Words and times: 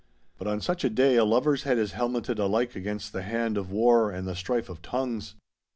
But 0.39 0.47
on 0.47 0.61
such 0.61 0.83
a 0.83 0.89
day 0.89 1.15
a 1.15 1.23
lover's 1.23 1.61
head 1.61 1.77
is 1.77 1.91
helmeted 1.91 2.39
alike 2.39 2.75
against 2.75 3.13
the 3.13 3.21
hand 3.21 3.55
of 3.55 3.69
war 3.71 4.09
and 4.09 4.27
the 4.27 4.35
strife 4.35 4.67
of 4.67 4.81
tongues. 4.81 5.35